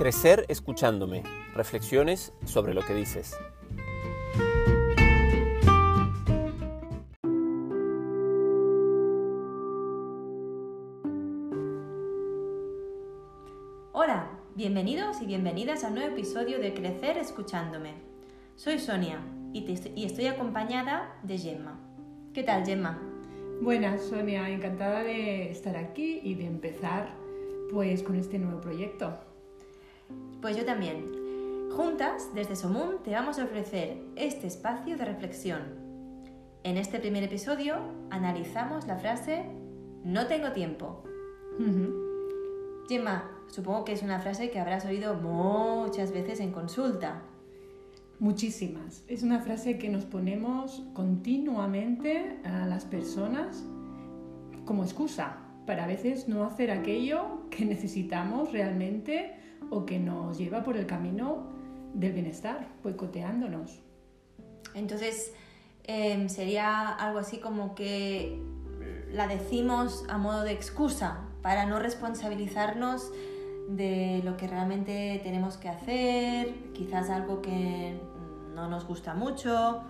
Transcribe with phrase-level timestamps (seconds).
[0.00, 1.24] Crecer escuchándome.
[1.54, 3.36] Reflexiones sobre lo que dices.
[13.92, 17.94] Hola, bienvenidos y bienvenidas a un nuevo episodio de Crecer escuchándome.
[18.56, 19.20] Soy Sonia
[19.52, 21.78] y, te- y estoy acompañada de Gemma.
[22.32, 23.00] ¿Qué tal, Gemma?
[23.60, 27.10] Buenas, Sonia, encantada de estar aquí y de empezar
[27.70, 29.18] pues con este nuevo proyecto.
[30.40, 31.06] Pues yo también.
[31.70, 35.62] Juntas, desde Somun, te vamos a ofrecer este espacio de reflexión.
[36.62, 37.76] En este primer episodio
[38.10, 39.46] analizamos la frase
[40.04, 41.04] no tengo tiempo.
[42.88, 47.22] Gemma, supongo que es una frase que habrás oído muchas veces en consulta.
[48.18, 49.04] Muchísimas.
[49.08, 53.64] Es una frase que nos ponemos continuamente a las personas
[54.64, 59.39] como excusa para a veces no hacer aquello que necesitamos realmente
[59.70, 61.46] o que nos lleva por el camino
[61.94, 63.80] del bienestar, boicoteándonos.
[64.74, 65.32] Entonces,
[65.84, 68.40] em, sería algo así como que
[69.12, 73.10] la decimos a modo de excusa para no responsabilizarnos
[73.68, 77.98] de lo que realmente tenemos que hacer, quizás algo que
[78.54, 79.82] no nos gusta mucho.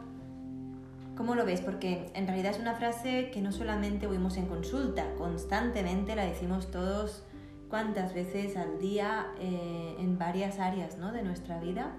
[1.17, 1.61] ¿Cómo lo ves?
[1.61, 6.71] Porque en realidad es una frase que no solamente oímos en consulta, constantemente la decimos
[6.71, 7.25] todos
[7.71, 11.13] cuántas veces al día eh, en varias áreas ¿no?
[11.13, 11.97] de nuestra vida.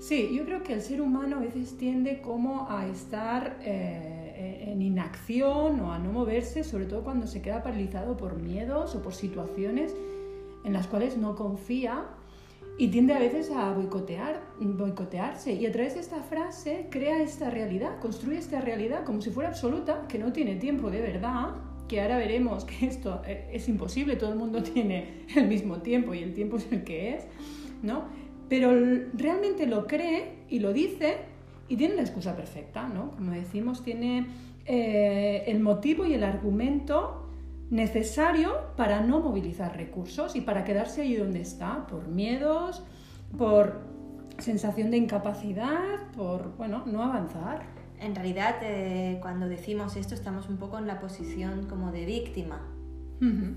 [0.00, 4.82] Sí, yo creo que el ser humano a veces tiende como a estar eh, en
[4.82, 9.14] inacción o a no moverse, sobre todo cuando se queda paralizado por miedos o por
[9.14, 9.94] situaciones
[10.64, 12.04] en las cuales no confía
[12.78, 15.52] y tiende a veces a boicotear, boicotearse.
[15.52, 19.50] Y a través de esta frase crea esta realidad, construye esta realidad como si fuera
[19.50, 21.50] absoluta, que no tiene tiempo de verdad,
[21.92, 26.14] que ahora veremos que esto eh, es imposible, todo el mundo tiene el mismo tiempo
[26.14, 27.26] y el tiempo es el que es,
[27.82, 28.04] ¿no?
[28.48, 28.70] Pero
[29.12, 31.18] realmente lo cree y lo dice
[31.68, 33.10] y tiene la excusa perfecta, ¿no?
[33.10, 34.26] Como decimos, tiene
[34.64, 37.28] eh, el motivo y el argumento
[37.68, 42.82] necesario para no movilizar recursos y para quedarse allí donde está, por miedos,
[43.36, 43.80] por
[44.38, 47.81] sensación de incapacidad, por, bueno, no avanzar.
[48.02, 52.60] En realidad, eh, cuando decimos esto, estamos un poco en la posición como de víctima.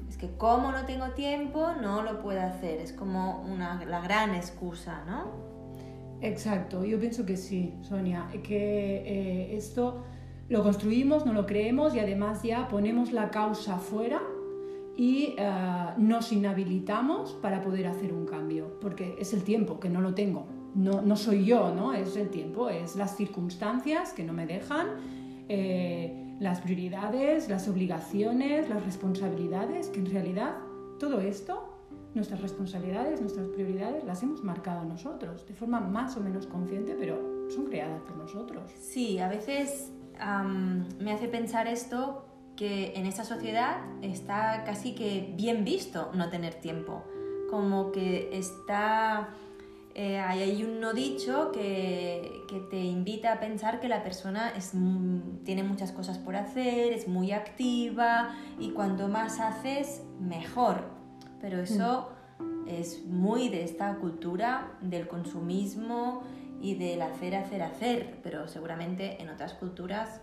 [0.08, 2.80] Es que como no tengo tiempo, no lo puedo hacer.
[2.80, 5.32] Es como una, la gran excusa, ¿no?
[6.22, 10.04] Exacto, yo pienso que sí, Sonia, que eh, esto
[10.50, 14.22] lo construimos, no lo creemos y además ya ponemos la causa fuera
[14.96, 15.52] y eh,
[15.98, 20.46] nos inhabilitamos para poder hacer un cambio, porque es el tiempo que no lo tengo,
[20.76, 21.94] no, no soy yo, ¿no?
[21.94, 24.88] Es el tiempo, es las circunstancias que no me dejan,
[25.48, 30.56] eh, las prioridades, las obligaciones, las responsabilidades, que en realidad
[31.00, 31.72] todo esto
[32.14, 37.50] nuestras responsabilidades, nuestras prioridades las hemos marcado nosotros, de forma más o menos consciente, pero
[37.50, 38.72] son creadas por nosotros.
[38.80, 39.92] Sí, a veces
[41.00, 42.26] me hace pensar esto
[42.56, 47.04] que en esta sociedad está casi que bien visto no tener tiempo.
[47.50, 49.30] Como que está...
[49.98, 54.50] eh, hay hay un no dicho que, que te invita a pensar que la persona
[54.50, 54.74] es,
[55.46, 60.84] tiene muchas cosas por hacer, es muy activa y cuanto más haces, mejor.
[61.40, 62.10] Pero eso
[62.68, 66.24] es muy de esta cultura del consumismo
[66.60, 68.20] y del hacer, hacer, hacer.
[68.22, 70.20] Pero seguramente en otras culturas,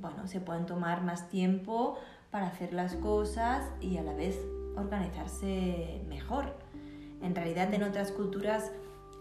[0.00, 1.96] bueno, se pueden tomar más tiempo
[2.32, 4.36] para hacer las cosas y a la vez
[4.74, 6.56] organizarse mejor.
[7.22, 8.72] En realidad en otras culturas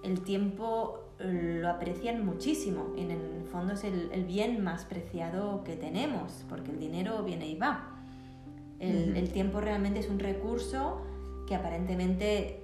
[0.05, 2.93] el tiempo eh, lo aprecian muchísimo.
[2.97, 7.47] En el fondo es el, el bien más preciado que tenemos, porque el dinero viene
[7.47, 7.91] y va.
[8.79, 11.01] El tiempo realmente es un recurso
[11.47, 12.63] que aparentemente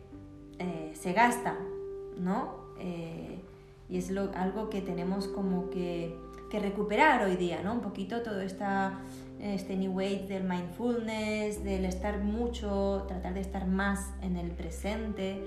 [0.60, 1.58] eh, se gasta,
[2.18, 2.56] ¿no?
[2.80, 3.40] Eh,
[3.90, 6.16] y es lo- algo que tenemos como que,
[6.52, 7.74] que recuperar hoy día, ¿no?
[7.74, 9.00] Un poquito todo esta,
[9.40, 15.42] este New Age del mindfulness, del estar mucho, tratar de estar más en el presente,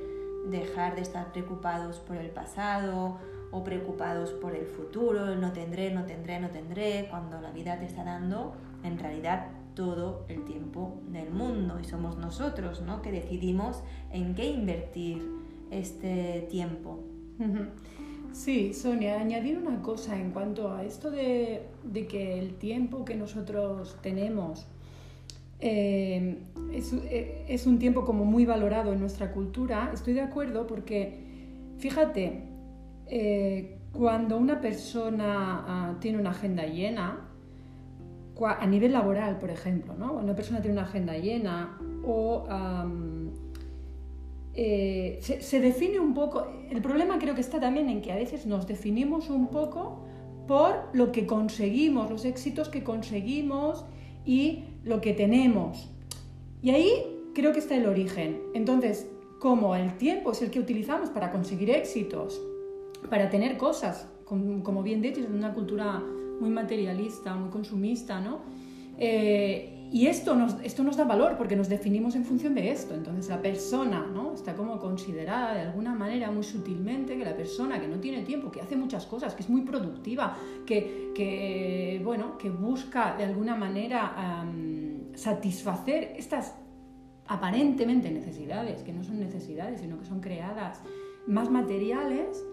[0.50, 3.19] dejar de estar preocupados por el pasado
[3.50, 7.87] o preocupados por el futuro, no tendré, no tendré, no tendré, cuando la vida te
[7.87, 13.02] está dando en realidad todo el tiempo del mundo y somos nosotros ¿no?
[13.02, 15.23] que decidimos en qué invertir
[15.70, 17.00] este tiempo.
[18.32, 23.14] Sí, Sonia, añadir una cosa en cuanto a esto de, de que el tiempo que
[23.14, 24.67] nosotros tenemos
[25.61, 26.39] eh,
[26.73, 29.91] es, eh, es un tiempo como muy valorado en nuestra cultura.
[29.93, 32.49] Estoy de acuerdo porque, fíjate,
[33.93, 37.29] cuando una persona tiene una agenda llena,
[38.43, 40.06] a nivel laboral, por ejemplo, ¿no?
[40.06, 42.47] Cuando una persona tiene una agenda llena o
[44.56, 48.47] eh, se, define un poco, el problema creo que está también en que a veces
[48.47, 50.05] nos definimos un poco
[50.47, 53.85] por lo que conseguimos, los éxitos que conseguimos
[54.25, 55.88] y lo que tenemos.
[56.62, 56.91] Y ahí
[57.35, 58.41] creo que está el origen.
[58.55, 59.06] Entonces,
[59.38, 62.41] como el tiempo es el que utilizamos para conseguir éxitos,
[63.11, 66.03] para tener cosas, como bien dicho, en una cultura
[66.41, 68.41] muy materialista, muy consumista, ¿no?
[68.99, 72.94] Eh, y esto nos, esto nos da valor porque nos definimos en función de esto.
[72.94, 74.35] Entonces la persona ¿no?
[74.35, 78.50] está como considerada de alguna manera muy sutilmente que la persona que no tiene tiempo,
[78.50, 80.37] que hace muchas cosas, que es muy productiva,
[80.67, 84.44] que, que bueno, que busca de alguna manera
[85.14, 86.56] satisfacer estas
[87.29, 90.82] aparentemente necesidades, que no son necesidades, sino que son creadas
[91.29, 92.44] más materiales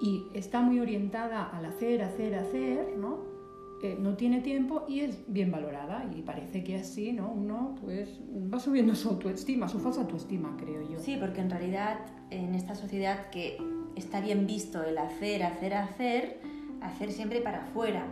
[0.00, 3.35] y está muy orientada al hacer, hacer, hacer, ¿no?
[3.82, 7.30] Eh, no tiene tiempo y es bien valorada y parece que así, ¿no?
[7.30, 8.08] Uno pues
[8.52, 10.98] va subiendo su autoestima, su falsa autoestima, creo yo.
[10.98, 11.98] Sí, porque en realidad
[12.30, 13.58] en esta sociedad que
[13.94, 16.40] está bien visto el hacer, hacer, hacer,
[16.80, 18.06] hacer siempre para afuera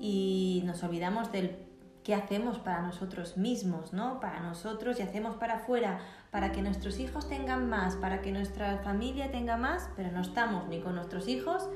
[0.00, 1.56] y nos olvidamos del
[2.04, 4.18] qué hacemos para nosotros mismos, ¿no?
[4.18, 6.00] Para nosotros y hacemos para afuera,
[6.30, 10.68] para que nuestros hijos tengan más, para que nuestra familia tenga más, pero no estamos
[10.68, 11.68] ni con nuestros hijos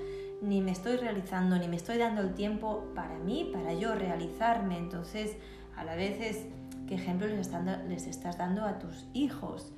[0.43, 4.79] ni me estoy realizando, ni me estoy dando el tiempo para mí, para yo realizarme.
[4.79, 5.37] Entonces,
[5.77, 6.47] a la vez es
[6.87, 7.51] qué ejemplo les,
[7.89, 9.73] les estás dando a tus hijos,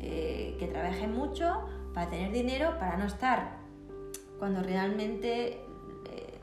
[0.00, 3.60] eh, que trabajen mucho para tener dinero, para no estar
[4.38, 5.60] cuando realmente,
[6.10, 6.40] eh,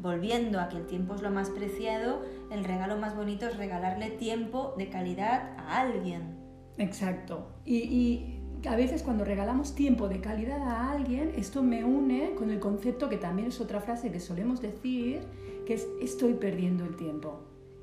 [0.00, 4.10] volviendo a que el tiempo es lo más preciado, el regalo más bonito es regalarle
[4.10, 6.42] tiempo de calidad a alguien.
[6.78, 7.52] Exacto.
[7.64, 8.33] y
[8.68, 13.08] a veces cuando regalamos tiempo de calidad a alguien, esto me une con el concepto
[13.08, 15.20] que también es otra frase que solemos decir,
[15.66, 17.40] que es estoy perdiendo el tiempo.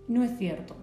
[0.07, 0.75] No es cierto,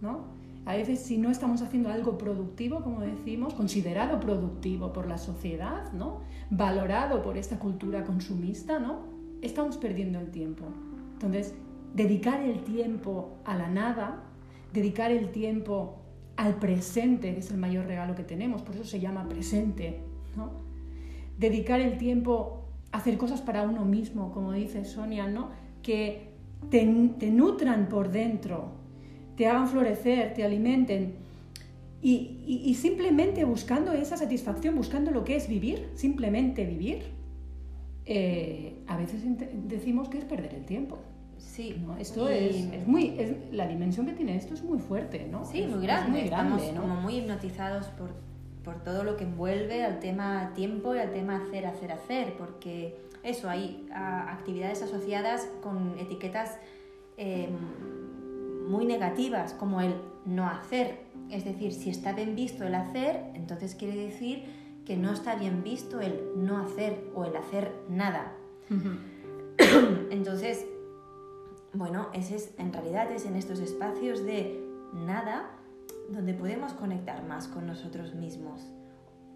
[0.00, 0.24] ¿no?
[0.66, 5.92] A veces si no estamos haciendo algo productivo, como decimos, considerado productivo por la sociedad,
[5.92, 6.20] ¿no?
[6.50, 9.00] Valorado por esta cultura consumista, ¿no?
[9.42, 10.64] Estamos perdiendo el tiempo.
[11.12, 11.54] Entonces,
[11.94, 14.24] dedicar el tiempo a la nada,
[14.72, 16.03] dedicar el tiempo
[16.36, 20.00] al presente, que es el mayor regalo que tenemos, por eso se llama presente.
[20.36, 20.50] ¿no?
[21.38, 25.50] Dedicar el tiempo a hacer cosas para uno mismo, como dice Sonia, ¿no?
[25.82, 26.34] que
[26.70, 28.72] te, nutran por dentro,
[29.36, 31.14] te hagan florecer, te alimenten.
[32.02, 37.04] Y, simplemente buscando esa satisfacción, buscando lo que es vivir, simplemente vivir,
[38.04, 39.22] eh, a veces
[39.66, 40.98] decimos que es perder el tiempo.
[41.46, 43.16] Sí, esto es, muy,
[43.52, 45.44] la dimensión que tiene esto es muy fuerte, ¿no?
[45.44, 46.24] Sí, muy grande.
[46.24, 48.10] Estamos como muy hipnotizados por,
[48.64, 52.96] por todo lo que envuelve al tema tiempo y al tema hacer, hacer, hacer, porque
[53.22, 56.58] eso, hay actividades asociadas con etiquetas
[57.16, 57.54] em,
[58.68, 59.94] muy negativas, como el
[60.24, 61.04] no hacer.
[61.30, 64.44] Es decir, si está bien visto el hacer, entonces quiere decir
[64.84, 68.32] que no está bien visto el no hacer o el hacer nada.
[70.10, 70.66] entonces,
[71.74, 75.50] bueno, ese es, en realidad es en estos espacios de nada
[76.08, 78.72] donde podemos conectar más con nosotros mismos.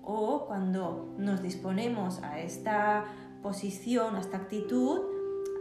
[0.02, 3.05] O cuando nos disponemos a esta
[3.43, 5.00] posición, a esta actitud,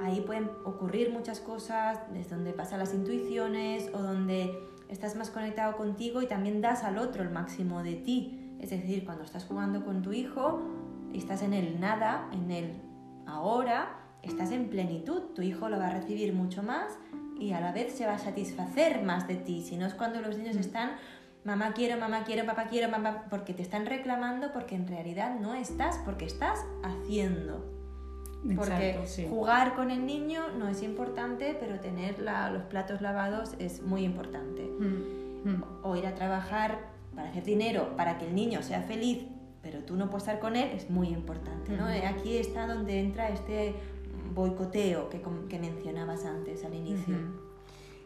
[0.02, 4.58] ahí pueden ocurrir muchas cosas, desde donde pasan las intuiciones o donde
[4.90, 8.56] estás más conectado contigo y también das al otro el máximo de ti.
[8.60, 10.62] Es decir, cuando estás jugando con tu hijo,
[11.14, 12.82] estás en el nada, en el
[13.26, 16.98] ahora, estás en plenitud, tu hijo lo va a recibir mucho más
[17.40, 20.22] y a la vez se va a satisfacer más de ti, si no es cuando
[20.22, 20.60] los niños mm.
[20.60, 20.92] están
[21.48, 25.56] mamá quiero, mamá quiero, papá quiero, mamá, porque te están reclamando porque en realidad no
[25.56, 27.74] estás, porque estás haciendo.
[28.56, 34.04] Porque jugar con el niño no es importante, pero tener los platos lavados es muy
[34.04, 34.62] importante.
[34.62, 35.64] Mm, mm.
[35.84, 36.80] O ir a trabajar
[37.16, 39.26] para hacer dinero, para que el niño sea feliz,
[39.62, 41.72] pero tú no puedes estar con él, es muy importante.
[41.72, 41.86] ¿no?
[41.86, 43.74] Aquí está donde entra este
[44.34, 47.16] boicoteo que, mencionabas antes al inicio.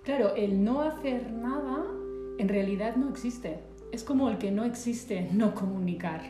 [0.04, 1.86] Claro, el no hacer nada
[2.38, 3.60] en realidad no existe.
[3.92, 6.22] Es como el que no existe no comunicar,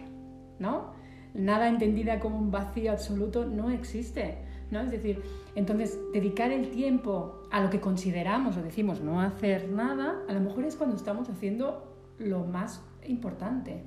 [0.59, 0.93] ¿no?
[1.33, 4.39] Nada entendida como un vacío absoluto no existe,
[4.71, 4.81] ¿no?
[4.81, 5.21] Es decir,
[5.55, 10.41] entonces dedicar el tiempo a lo que consideramos o decimos no hacer nada, a lo
[10.41, 13.83] mejor es cuando estamos haciendo lo más importante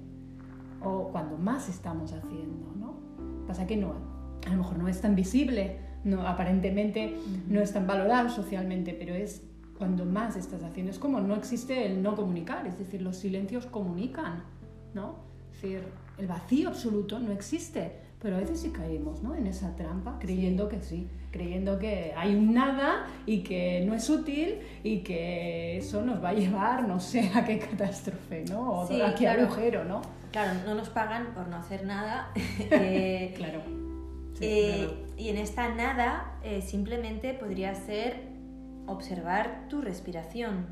[0.83, 2.95] o cuando más estamos haciendo, ¿no?
[3.47, 3.95] Pasa que no,
[4.47, 7.17] a lo mejor no es tan visible, no, aparentemente
[7.49, 9.43] no es tan valorado socialmente, pero es
[9.79, 10.93] cuando más estás haciendo.
[10.93, 14.45] Es como no existe el no comunicar, es decir, los silencios comunican,
[14.95, 15.17] ¿no?
[15.53, 15.83] Es decir,
[16.19, 19.35] el vacío absoluto no existe, pero a veces sí caemos ¿no?
[19.35, 24.09] en esa trampa, creyendo que sí, creyendo que hay un nada y que no es
[24.09, 28.83] útil y que eso nos va a llevar, no sé, a qué catástrofe, ¿no?
[28.83, 30.01] O a qué agujero, ¿no?
[30.33, 32.31] Claro, no nos pagan por no hacer nada.
[32.71, 33.61] eh, claro.
[34.41, 38.29] eh, y en esta nada eh, simplemente podría ser
[38.87, 40.67] observar tu respiración.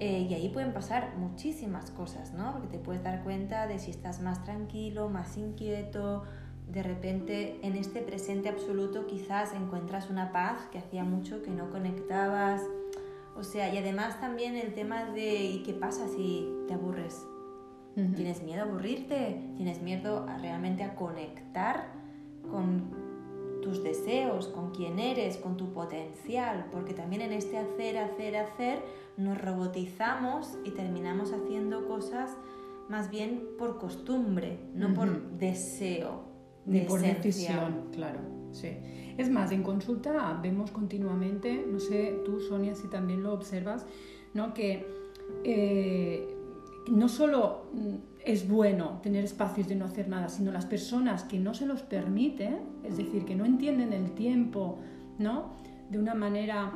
[0.00, 2.52] Eh, y ahí pueden pasar muchísimas cosas, ¿no?
[2.52, 6.24] Porque te puedes dar cuenta de si estás más tranquilo, más inquieto,
[6.68, 11.70] de repente en este presente absoluto quizás encuentras una paz que hacía mucho que no
[11.70, 12.62] conectabas.
[13.36, 17.24] O sea, y además también el tema de ¿y qué pasa si te aburres?
[17.94, 19.40] ¿Tienes miedo a aburrirte?
[19.56, 21.86] ¿Tienes miedo a realmente a conectar
[22.50, 23.03] con
[23.64, 26.66] tus deseos, con quién eres, con tu potencial?
[26.70, 28.78] Porque también en este hacer, hacer, hacer
[29.16, 32.36] nos robotizamos y terminamos haciendo cosas
[32.88, 36.24] más bien por costumbre, no por deseo
[36.66, 38.20] ni por decisión, claro.
[38.52, 38.68] Sí.
[39.16, 43.86] Es más, en consulta vemos continuamente, no sé tú, Sonia, si también lo observas,
[44.34, 44.54] ¿no?
[44.54, 44.86] que
[45.44, 46.36] eh,
[46.88, 47.62] no solo
[48.24, 51.82] es bueno tener espacios de no hacer nada, sino las personas que no se los
[51.82, 54.78] permiten, es decir, que no entienden el tiempo
[55.18, 55.52] ¿no?
[55.90, 56.72] de una manera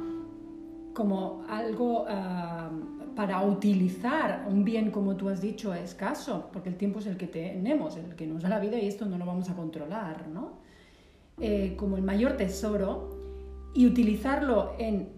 [0.93, 2.71] como algo ah,
[3.15, 7.27] para utilizar un bien, como tú has dicho, escaso, porque el tiempo es el que
[7.27, 10.59] tenemos, el que nos da la vida y esto no lo vamos a controlar, ¿no?
[11.41, 13.11] Eh, como el mayor tesoro
[13.75, 15.09] y utilizarlo en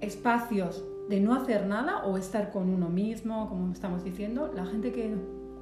[0.00, 4.92] espacios de no hacer nada o estar con uno mismo, como estamos diciendo, la gente
[4.92, 5.14] que,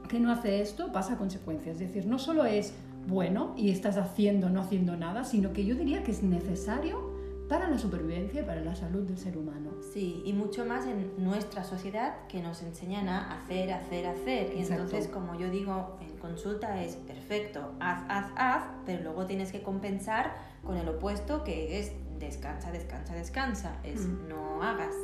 [0.08, 1.80] que no hace esto pasa consecuencias.
[1.80, 2.74] Es decir, no solo es
[3.06, 7.14] bueno y estás haciendo, no haciendo nada, sino que yo diría que es necesario
[7.48, 9.70] para la supervivencia y para la salud del ser humano.
[9.92, 14.54] Sí, y mucho más en nuestra sociedad que nos enseñan a hacer, hacer, hacer.
[14.56, 19.52] Y entonces, como yo digo en consulta, es perfecto, haz, haz, haz, pero luego tienes
[19.52, 20.34] que compensar
[20.64, 24.28] con el opuesto que es descansa, descansa, descansa, es mm.
[24.28, 24.94] no hagas.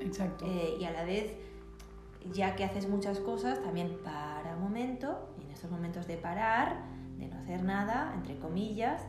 [0.00, 0.46] Exacto.
[0.46, 1.32] Eh, y a la vez,
[2.32, 6.82] ya que haces muchas cosas, también para un momento, y en estos momentos de parar,
[7.18, 9.02] de no hacer nada, entre comillas,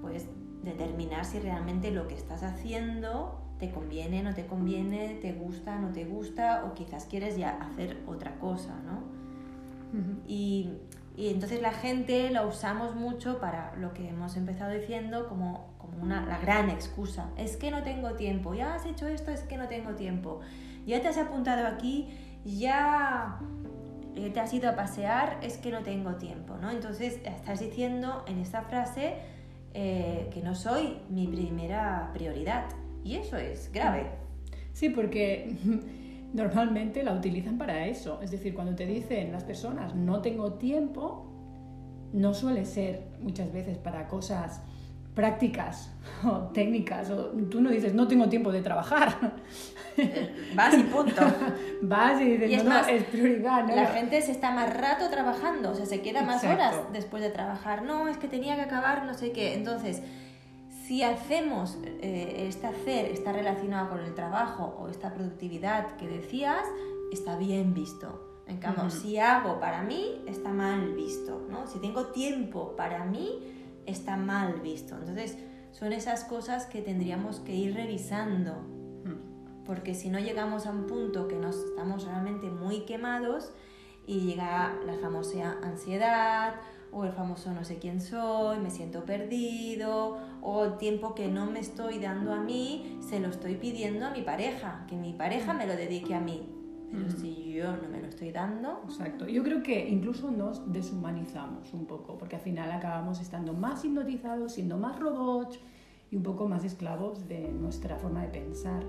[0.00, 0.26] pues
[0.62, 5.92] determinar si realmente lo que estás haciendo te conviene, no te conviene, te gusta, no
[5.92, 9.16] te gusta, o quizás quieres ya hacer otra cosa, ¿no?
[10.26, 10.72] y,
[11.16, 16.02] y, entonces la gente la usamos mucho para lo que hemos empezado diciendo como, como
[16.02, 17.30] una, la gran excusa.
[17.38, 20.40] Es que no tengo tiempo, ya has hecho esto, es que no tengo tiempo.
[20.86, 22.08] Ya te has apuntado aquí,
[22.46, 23.38] ya
[24.14, 26.70] eh, te has ido a pasear, es que no tengo tiempo, ¿no?
[26.70, 29.14] Entonces estás diciendo en esta frase
[29.74, 32.66] eh, que no soy mi primera prioridad.
[33.04, 34.06] Y eso es grave.
[34.72, 35.56] Sí, porque
[36.32, 38.20] normalmente la utilizan para eso.
[38.22, 41.26] Es decir, cuando te dicen las personas no tengo tiempo,
[42.12, 44.62] no suele ser muchas veces para cosas
[45.16, 45.90] prácticas
[46.22, 47.10] o técnicas.
[47.10, 49.16] O tú no dices, no tengo tiempo de trabajar.
[50.54, 51.22] Vas y punto.
[51.82, 53.66] Vas y dices, no, es prioridad.
[53.74, 57.30] La gente se está más rato trabajando, o sea, se queda más horas después de
[57.30, 57.82] trabajar.
[57.82, 59.54] No, es que tenía que acabar no sé qué.
[59.54, 60.02] Entonces,
[60.86, 66.62] si hacemos eh, este hacer está relacionado con el trabajo o esta productividad que decías,
[67.10, 68.22] está bien visto.
[68.46, 71.44] En cambio, si hago para mí, está mal visto.
[71.50, 71.66] ¿no?
[71.66, 73.55] Si tengo tiempo para mí,
[73.86, 74.96] está mal visto.
[74.96, 75.38] Entonces,
[75.72, 78.54] son esas cosas que tendríamos que ir revisando,
[79.04, 79.64] hmm.
[79.64, 83.52] porque si no llegamos a un punto que nos estamos realmente muy quemados
[84.06, 86.54] y llega la famosa ansiedad
[86.92, 91.44] o el famoso no sé quién soy, me siento perdido, o el tiempo que no
[91.44, 95.52] me estoy dando a mí, se lo estoy pidiendo a mi pareja, que mi pareja
[95.52, 96.55] me lo dedique a mí.
[96.90, 98.80] Pero si yo no me lo estoy dando...
[98.84, 99.26] Exacto.
[99.26, 104.52] Yo creo que incluso nos deshumanizamos un poco, porque al final acabamos estando más hipnotizados,
[104.52, 105.58] siendo más robots
[106.10, 108.82] y un poco más esclavos de nuestra forma de pensar.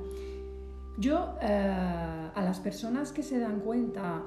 [1.00, 4.24] Yo eh, a las personas que se dan cuenta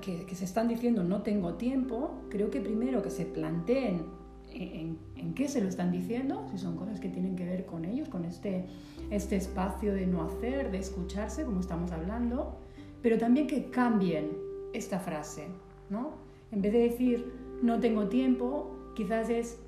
[0.00, 4.06] que, que, se están diciendo no tengo tiempo, creo que primero que se planteen
[4.52, 7.84] en, en, qué se lo están diciendo, si son cosas que tienen que ver con
[7.84, 8.66] ellos, con este,
[9.10, 12.60] este espacio de no hacer, de escucharse, como estamos hablando,
[13.04, 14.32] pero también que cambien
[14.72, 15.48] esta frase,
[15.90, 16.12] ¿no?
[16.50, 19.60] En vez de decir no tengo tiempo, quizás es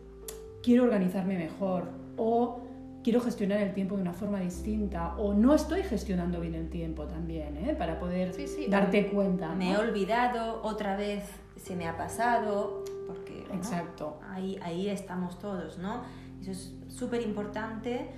[0.62, 1.84] quiero organizarme mejor
[2.16, 2.60] o
[3.04, 7.04] quiero gestionar el tiempo de una forma distinta o no estoy gestionando bien el tiempo
[7.04, 7.74] también, ¿eh?
[7.78, 8.34] para poder
[8.70, 9.54] darte cuenta.
[9.54, 11.22] Me he olvidado, otra vez
[11.56, 14.18] se me ha pasado, porque Exacto.
[14.30, 16.04] ahí, ahí estamos todos, ¿no?
[16.40, 18.08] Eso es súper importante,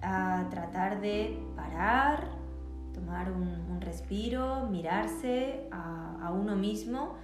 [0.00, 2.41] a tratar de parar,
[2.94, 7.16] tomar un, respiro, mirarse a, uno mismo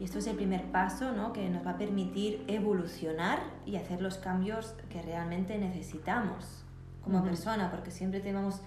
[0.00, 1.32] Y esto es el primer paso ¿no?
[1.32, 6.64] que nos va a permitir evolucionar y hacer los cambios que realmente necesitamos
[7.02, 8.60] como persona, porque siempre tenemos,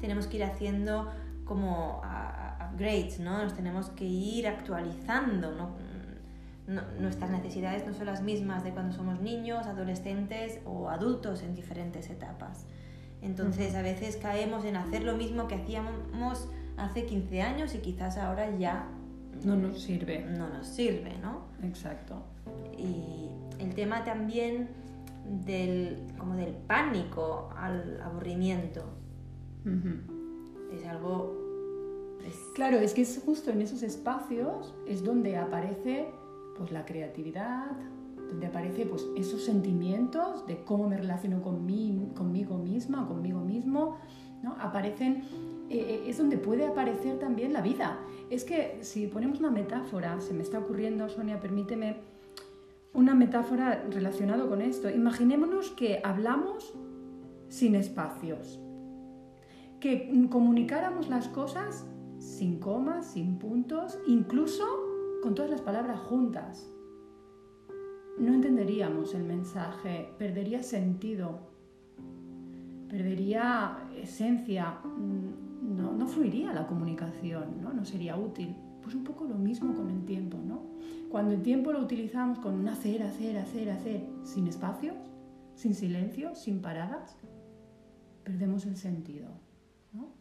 [0.00, 1.10] tenemos que ir haciendo
[1.46, 2.02] como
[2.70, 3.42] upgrades, ¿no?
[3.42, 5.70] Nos tenemos que ir actualizando, ¿no?
[6.98, 12.10] nuestras necesidades no son las mismas de cuando somos niños, adolescentes o adultos en diferentes
[12.10, 12.66] etapas.
[13.22, 18.18] Entonces a veces caemos en hacer lo mismo que hacíamos hace 15 años y quizás
[18.18, 18.88] ahora ya
[19.44, 20.24] no nos sirve.
[20.24, 21.46] No nos sirve, ¿no?
[21.62, 22.22] Exacto.
[22.76, 24.68] Y el tema también
[25.44, 28.84] del, como del pánico al aburrimiento.
[30.72, 31.44] Es algo...
[32.54, 36.08] Claro, es que es justo en esos espacios es donde aparece
[36.56, 37.70] pues la creatividad,
[38.28, 43.40] donde aparece pues esos sentimientos de cómo me relaciono con mí, conmigo misma o conmigo
[43.40, 43.98] mismo,
[44.42, 44.56] ¿no?
[44.60, 45.24] Aparecen,
[45.68, 47.98] eh, eh, es donde puede aparecer también la vida.
[48.30, 51.96] Es que si ponemos una metáfora, se me está ocurriendo, Sonia, permíteme,
[52.92, 54.90] una metáfora relacionada con esto.
[54.90, 56.74] Imaginémonos que hablamos
[57.48, 58.58] sin espacios,
[59.80, 61.84] que comunicáramos las cosas
[62.18, 64.64] sin comas, sin puntos, incluso
[65.22, 66.66] con todas las palabras juntas.
[68.18, 71.38] No entenderíamos el mensaje, perdería sentido,
[72.88, 77.72] perdería esencia, mm, no, no fluiría la comunicación, ¿no?
[77.72, 78.56] no sería útil.
[78.82, 80.62] Pues un poco lo mismo con el tiempo, ¿no?
[81.10, 84.94] Cuando el tiempo lo utilizamos con hacer, hacer, hacer, hacer, sin espacios,
[85.56, 87.16] sin silencio, sin paradas,
[88.22, 89.28] perdemos el sentido,
[89.92, 90.12] ¿no?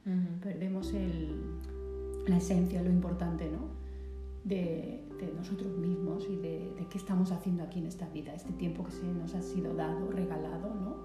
[0.42, 1.60] Perdemos el,
[2.28, 3.85] la esencia, lo importante, ¿no?
[4.46, 5.02] De,
[5.36, 9.04] nosotros mismos y de, qué estamos haciendo aquí en esta vida, este tiempo que se
[9.04, 11.04] nos ha sido dado, regalado, ¿no?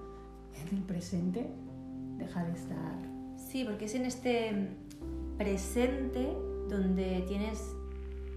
[0.55, 1.51] En el presente,
[2.19, 2.97] deja de estar.
[3.37, 4.69] Sí, porque es en este
[5.39, 6.37] presente
[6.69, 7.75] donde tienes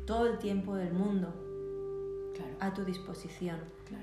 [0.05, 1.33] todo el tiempo del mundo
[2.59, 3.57] a tu disposición.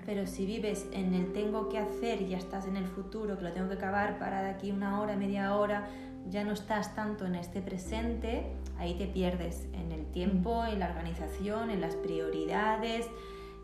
[0.07, 3.45] Pero si vives en el tengo que hacer y ya estás en el futuro, que
[3.45, 5.88] lo tengo que acabar para de aquí una hora, media hora,
[6.30, 8.46] ya no estás tanto en este presente,
[8.78, 10.72] ahí te pierdes en el tiempo, mm.
[10.72, 13.06] en la organización, en las prioridades,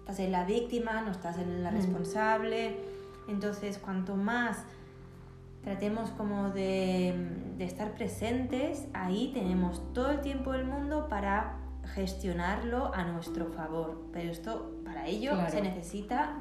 [0.01, 1.75] estás en la víctima, no estás en la mm.
[1.75, 2.77] responsable.
[3.29, 4.65] Entonces, cuanto más
[5.63, 11.59] tratemos como de, estar presentes, ahí tenemos todo el tiempo del mundo para
[11.95, 14.09] gestionarlo a nuestro favor.
[14.13, 16.37] Pero esto, para ello, se necesita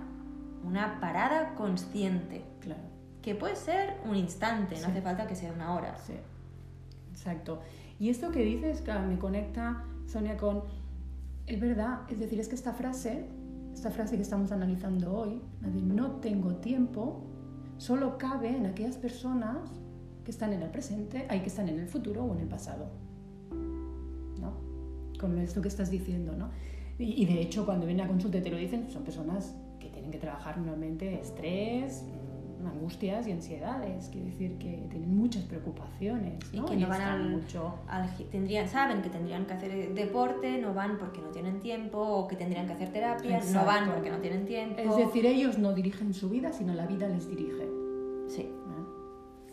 [0.63, 2.43] una parada consciente.
[2.61, 2.94] Claro.
[3.25, 5.97] Que puede ser un instante, no hace falta que sea una hora.
[5.97, 6.13] Sí.
[7.09, 7.59] Exacto.
[7.99, 10.61] Y esto que dices, me conecta, Sonia, con...
[11.47, 13.25] Es verdad, es decir, es que esta frase,
[13.73, 17.23] esta frase que estamos analizando hoy, la de no tengo tiempo,
[17.79, 19.71] solo cabe en aquellas personas
[20.23, 22.91] que están en el presente, hay que están en el futuro o en el pasado.
[24.39, 24.53] ¿No?
[25.19, 26.51] Con esto que estás diciendo, ¿no?
[26.99, 30.11] Y, y de hecho, cuando vienen a consulta te lo dicen, son personas que tienen
[30.11, 32.03] que trabajar normalmente estrés,
[32.67, 36.33] angustias y ansiedades, quiere decir que tienen muchas preocupaciones.
[36.51, 37.75] Y que no van al, mucho...
[38.31, 42.35] tendrían, saben que tendrían que hacer deporte, no van porque no tienen tiempo, o que
[42.35, 44.81] tendrían que hacer terapia, no van porque no tienen tiempo.
[44.81, 47.67] Es decir, ellos no dirigen su vida, sino la vida les dirige.
[48.27, 48.51] Sí.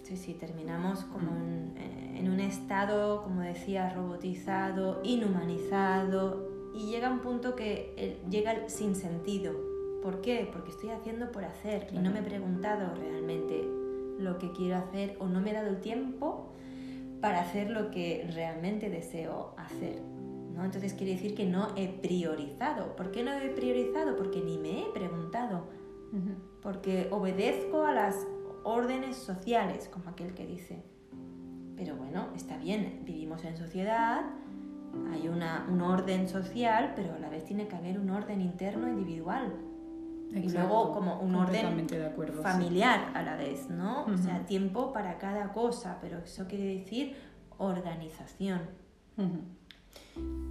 [0.03, 1.77] Sí, sí, terminamos como mm.
[1.77, 8.71] en, en un estado, como decía, robotizado, inhumanizado, y llega un punto que llega el
[8.71, 9.72] sinsentido
[10.03, 10.49] ¿Por qué?
[10.53, 13.65] Porque estoy haciendo por hacer y no me he preguntado realmente
[14.19, 16.53] lo que quiero hacer o no me he dado el tiempo
[17.21, 20.03] para hacer lo que realmente deseo hacer.
[20.55, 20.65] ¿no?
[20.65, 22.97] Entonces quiere decir que no he priorizado.
[22.97, 24.17] ¿Por qué no he priorizado?
[24.17, 25.67] Porque ni me he preguntado.
[26.61, 28.27] Porque obedezco a las
[28.65, 30.83] órdenes sociales, como aquel que dice.
[31.77, 34.25] Pero bueno, está bien, vivimos en sociedad,
[35.11, 38.89] hay una, un orden social, pero a la vez tiene que haber un orden interno
[38.89, 39.55] individual
[40.35, 41.87] y luego como un orden
[42.43, 44.05] familiar a la vez, ¿no?
[44.05, 47.15] O sea, tiempo para cada cosa, pero eso quiere decir
[47.59, 48.61] organización.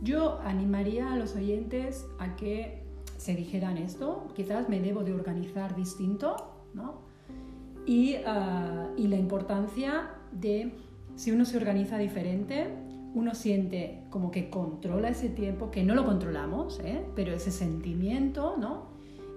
[0.02, 2.84] Yo animaría a los oyentes a que
[3.18, 7.02] se dijeran esto, quizás me debo de organizar distinto, ¿no?
[7.86, 10.74] Y, ah, y la importancia de,
[11.16, 12.68] si uno se organiza diferente,
[13.14, 17.06] uno siente como que controla ese tiempo, que no lo controlamos, ¿eh?
[17.16, 18.91] pero ese sentimiento, ¿no?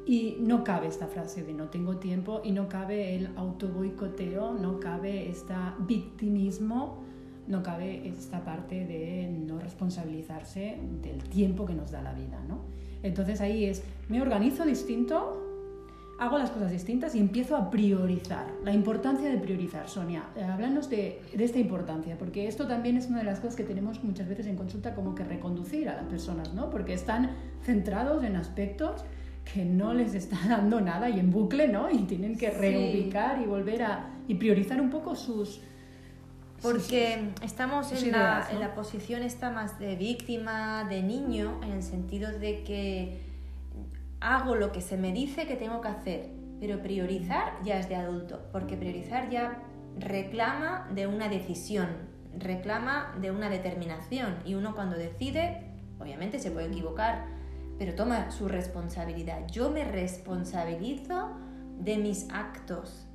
[0.06, 4.78] Y no cabe esta frase de no tengo tiempo y no cabe el autoboicoteo, no
[4.78, 7.02] cabe este victimismo,
[7.46, 12.38] no cabe esta parte de no responsabilizarse del tiempo que nos da la vida.
[12.46, 12.60] ¿no?
[13.02, 15.40] Entonces ahí es, me organizo distinto,
[16.18, 18.46] hago las cosas distintas y empiezo a priorizar.
[18.62, 20.24] La importancia de priorizar, Sonia.
[20.36, 23.64] Eh, háblanos de, de, esta importancia, porque esto también es una de las cosas que
[23.64, 26.70] tenemos muchas veces en consulta como que reconducir a las personas, ¿no?
[26.70, 27.30] Porque están
[27.62, 29.04] centrados en aspectos
[29.52, 31.90] que no les está dando nada y en bucle, ¿no?
[31.90, 34.10] Y tienen que reubicar y volver a...
[34.28, 35.60] y priorizar un poco sus...
[36.62, 41.82] Porque estamos en, la, en la posición esta más de víctima, de niño, en el
[41.82, 43.20] sentido de que
[44.20, 46.30] hago lo que se me dice que tengo que hacer,
[46.60, 49.62] pero priorizar ya es de adulto, porque priorizar ya
[49.98, 51.88] reclama de una decisión,
[52.38, 55.60] reclama de una determinación y uno cuando decide,
[56.00, 57.26] obviamente se puede equivocar,
[57.78, 59.46] pero toma su responsabilidad.
[59.50, 61.30] Yo me responsabilizo
[61.78, 63.06] de mis actos,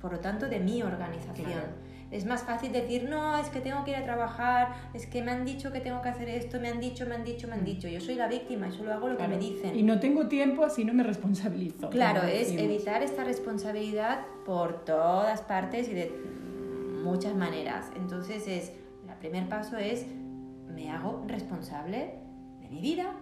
[0.00, 1.90] por lo tanto de mi organización.
[2.10, 5.30] Es más fácil decir, no, es que tengo que ir a trabajar, es que me
[5.30, 7.64] han dicho que tengo que hacer esto, me han dicho, me han dicho, me han
[7.64, 7.86] dicho.
[7.86, 9.78] Yo soy la víctima y solo hago lo que me dicen.
[9.78, 11.88] Y no tengo tiempo, así no me responsabilizo.
[11.90, 16.12] Claro, es evitar esta responsabilidad por todas partes y de
[17.04, 17.86] muchas maneras.
[17.94, 18.72] Entonces, es,
[19.08, 20.04] el primer paso es,
[20.74, 22.14] me hago responsable
[22.60, 23.14] de mi vida,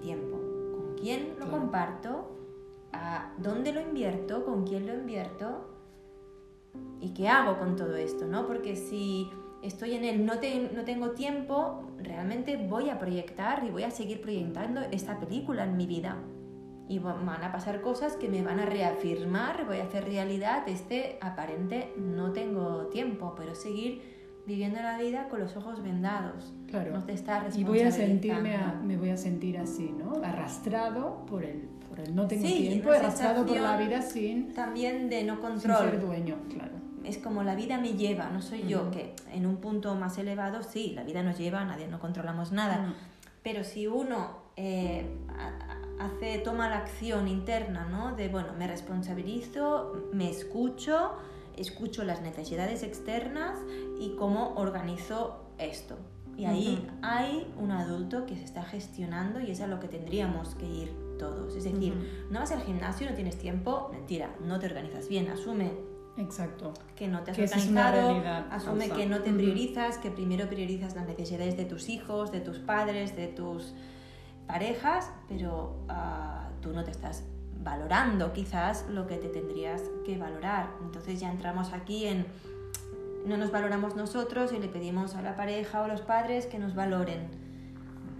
[0.00, 0.36] tiempo.
[0.36, 2.36] ¿Con quién lo comparto?
[2.92, 4.44] ¿A dónde lo invierto?
[4.44, 5.68] ¿Con quién lo invierto?
[7.00, 8.26] ¿Y qué hago con todo esto?
[8.26, 8.46] ¿no?
[8.46, 9.30] Porque si
[9.62, 10.34] estoy en el no,
[10.74, 15.76] no tengo tiempo, realmente voy a proyectar y voy a seguir proyectando esta película en
[15.76, 16.16] mi vida.
[16.88, 21.18] Y van a pasar cosas que me van a reafirmar, voy a hacer realidad este
[21.20, 26.52] aparente no tengo tiempo, pero seguir viviendo la vida con los ojos vendados.
[26.68, 26.92] Claro.
[26.92, 30.22] No te está y voy a sentirme, me voy a sentir así, ¿no?
[30.24, 34.52] Arrastrado por el, por el no tengo tiempo, arrastrado por la vida sin...
[34.52, 35.76] También de no control.
[35.78, 36.72] Sin ser dueño, claro.
[37.04, 40.62] Es como la vida me lleva, no soy yo, que en un punto más elevado
[40.62, 42.94] sí, la vida nos lleva, nadie no controlamos nada.
[43.42, 45.06] Pero si uno eh,
[45.98, 48.14] hace, toma la acción interna, ¿no?
[48.14, 51.12] De, bueno, me responsabilizo, me escucho,
[51.56, 53.58] escucho las necesidades externas
[53.98, 55.96] y cómo organizo esto.
[56.36, 60.54] Y ahí hay un adulto que se está gestionando y es a lo que tendríamos
[60.54, 61.54] que ir todos.
[61.54, 61.94] Es decir,
[62.30, 65.72] no vas al gimnasio, no tienes tiempo, mentira, no te organizas bien, asume.
[66.16, 66.72] Exacto.
[66.96, 71.56] Que no te has organizado, asume que no te priorizas, que primero priorizas las necesidades
[71.56, 73.74] de tus hijos, de tus padres, de tus
[74.46, 77.24] parejas, pero ah, tú no te estás
[77.62, 80.70] valorando quizás lo que te tendrías que valorar.
[80.82, 82.26] Entonces ya entramos aquí en
[83.26, 86.58] no nos valoramos nosotros y le pedimos a la pareja o a los padres que
[86.58, 87.28] nos valoren.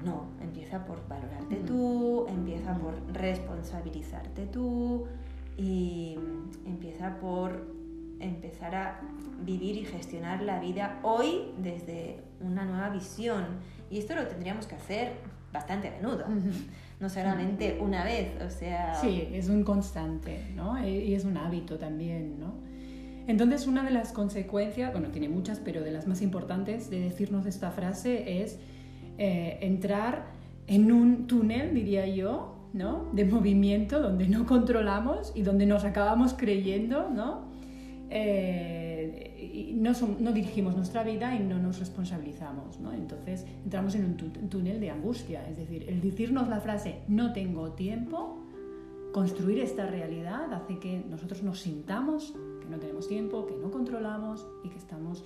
[0.05, 5.07] No, empieza por valorarte tú, empieza por responsabilizarte tú
[5.57, 6.19] y
[6.67, 7.67] empieza por
[8.19, 9.01] empezar a
[9.43, 13.45] vivir y gestionar la vida hoy desde una nueva visión.
[13.91, 15.15] Y esto lo tendríamos que hacer
[15.53, 16.27] bastante a menudo
[17.01, 18.95] no solamente una vez, o sea...
[18.95, 20.77] Sí, es un constante, ¿no?
[20.77, 22.53] E, y es un hábito también, ¿no?
[23.27, 27.47] Entonces, una de las consecuencias, bueno, tiene muchas, pero de las más importantes de decirnos
[27.47, 28.59] esta frase es
[29.19, 30.27] eh, entrar
[30.67, 33.09] en un túnel, diría yo, ¿no?
[33.13, 37.50] De movimiento donde no controlamos y donde nos acabamos creyendo, ¿no?
[38.13, 42.81] Eh, no, no, dirigimos nuestra vida y no nos responsabilizamos.
[42.81, 42.93] ¿no?
[42.93, 45.49] Entonces entramos en un túnel de angustia.
[45.49, 48.39] Es decir, el decirnos la frase no tengo tiempo,
[49.13, 54.47] construir esta realidad hace que nosotros nos sintamos que no tenemos tiempo, que no controlamos
[54.65, 55.25] y que estamos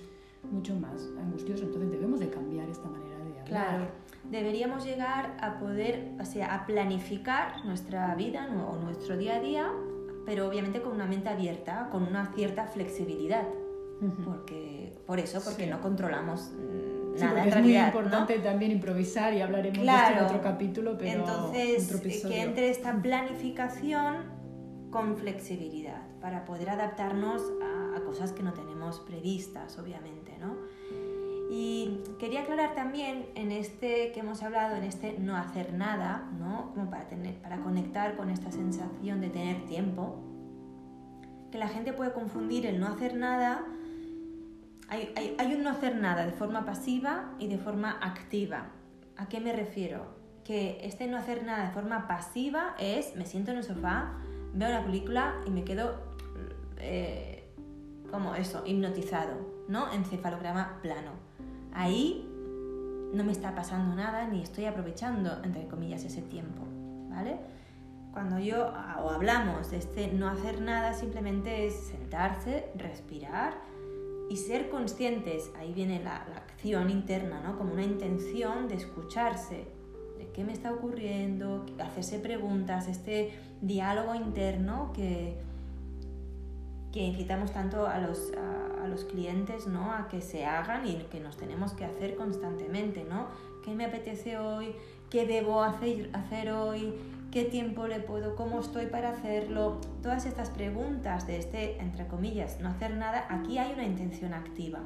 [0.51, 1.65] mucho más angustiosos.
[1.65, 3.45] Entonces debemos de cambiar esta manera de hablar.
[3.45, 3.87] Claro.
[4.31, 9.71] Deberíamos llegar a poder, o sea, a planificar nuestra vida o nuestro día a día
[10.25, 13.45] pero obviamente con una mente abierta, con una cierta flexibilidad.
[14.25, 19.85] porque, por eso, porque no controlamos mm, nada es muy importante también improvisar y hablaremos
[19.85, 24.35] de esto en otro capítulo, pero entonces que entre esta planificación
[24.91, 30.55] con flexibilidad para poder adaptarnos a, a, cosas que no tenemos previstas, obviamente, ¿no?
[31.49, 36.71] Y quería aclarar también en este que hemos hablado, en este no hacer nada, ¿no?
[36.73, 40.23] Como para, tener, para conectar con esta sensación de tener tiempo,
[41.51, 43.63] que la gente puede confundir el no hacer nada.
[44.87, 48.71] Hay, hay, hay un no hacer nada de forma pasiva y de forma activa.
[49.15, 50.15] ¿A qué me refiero?
[50.43, 54.17] Que este no hacer nada de forma pasiva es me siento en el sofá,
[54.53, 55.95] veo una película y me quedo
[56.77, 57.47] eh,
[58.11, 59.91] como eso, hipnotizado, ¿no?
[59.93, 61.24] Encefalograma plano
[61.75, 62.27] ahí
[63.13, 66.63] no me está pasando nada ni estoy aprovechando, entre comillas, ese tiempo,
[67.09, 67.37] ¿vale?
[68.11, 68.67] Cuando yo
[69.03, 73.53] o hablamos de este no hacer nada, simplemente es sentarse, respirar
[74.29, 77.57] y ser conscientes, ahí viene la, acción interna, ¿no?
[77.57, 79.67] Como una intención de escucharse,
[80.17, 85.37] de qué me está ocurriendo, hacerse preguntas, este diálogo interno que,
[86.93, 88.31] que incitamos tanto a los,
[88.87, 89.93] los clientes ¿no?
[89.93, 93.27] a que se hagan y que nos tenemos que hacer constantemente, ¿no?
[93.63, 94.75] ¿Qué me apetece hoy?
[95.09, 96.93] ¿Qué debo hacer, hacer hoy?
[97.31, 98.35] ¿Qué tiempo le puedo?
[98.35, 99.81] ¿Cómo estoy para hacerlo?
[100.01, 104.79] Todas estas preguntas de este, entre comillas, no hacer nada, aquí hay una intención activa.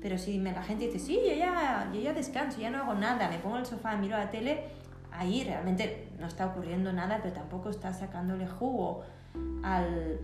[0.00, 3.28] Pero si la gente dice, sí, yo ya, yo ya descanso, ya no hago nada,
[3.28, 4.64] me pongo en el sofá, miro la tele,
[5.10, 9.02] ahí realmente no está ocurriendo nada, pero tampoco está sacándole jugo
[9.62, 10.20] al,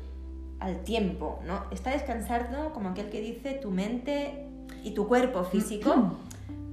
[0.61, 1.65] al tiempo, ¿no?
[1.71, 4.47] Está descansando como aquel que dice tu mente
[4.83, 6.17] y tu cuerpo físico,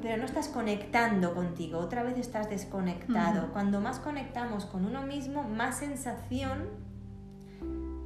[0.01, 3.51] pero no estás conectando contigo, otra vez estás desconectado.
[3.51, 6.69] Cuando más conectamos con uno mismo, más sensación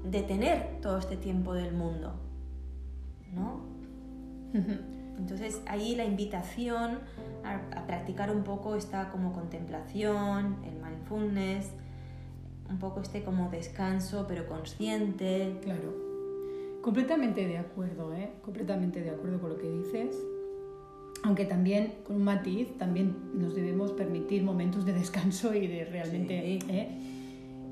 [0.03, 2.13] de tener todo este tiempo del mundo,
[3.33, 3.61] ¿no?
[5.17, 6.99] Entonces ahí la invitación
[7.43, 11.71] a, practicar un poco esta como contemplación, el mindfulness,
[12.69, 15.57] un poco este como descanso pero consciente.
[15.61, 15.93] Claro,
[16.81, 18.29] completamente de acuerdo, ¿eh?
[18.43, 20.15] completamente de acuerdo con lo que dices.
[21.23, 26.53] Aunque también, con un matiz, también nos debemos permitir momentos de descanso y de realmente...
[26.53, 26.89] ¿eh?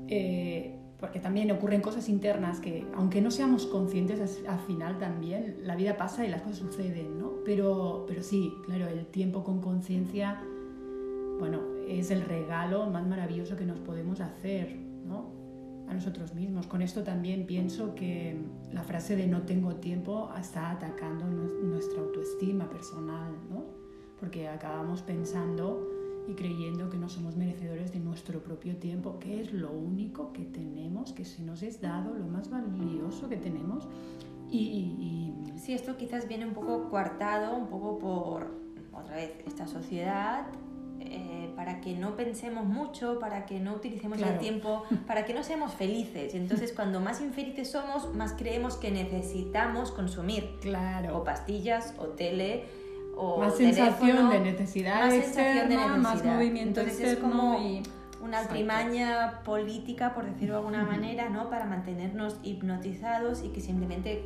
[0.08, 5.76] Eh, porque también ocurren cosas internas que, aunque no seamos conscientes, al final también la
[5.76, 7.32] vida pasa y las cosas suceden, ¿no?
[7.44, 10.40] Pero, pero sí, claro, el tiempo con conciencia,
[11.38, 15.32] bueno, es el regalo más maravilloso que nos podemos hacer, ¿no?
[15.88, 16.66] A nosotros mismos.
[16.66, 18.36] Con esto también pienso que
[18.72, 23.64] la frase de no tengo tiempo está atacando nuestra autoestima personal, ¿no?
[24.18, 25.90] Porque acabamos pensando
[26.26, 30.44] y creyendo que no somos merecedores de nuestro propio tiempo, que es lo único que
[30.44, 33.86] tenemos, que se nos es dado, lo más valioso que tenemos.
[34.50, 38.50] Y, Sí, esto quizás viene un poco coartado, un poco por,
[38.92, 40.46] otra vez, esta sociedad,
[41.04, 45.42] eh, para que no pensemos mucho, para que no utilicemos el tiempo, para que no
[45.42, 46.34] seamos felices.
[46.34, 50.56] Entonces, cuando más infelices somos, más creemos que necesitamos consumir.
[50.60, 51.18] Claro.
[51.18, 52.64] O pastillas, o tele,
[53.38, 57.58] más sensación de necesidad más externa, más movimiento Entonces es como
[58.22, 61.50] una altrimaña política, por decirlo de alguna manera, ¿no?
[61.50, 64.24] Para mantenernos hipnotizados y que simplemente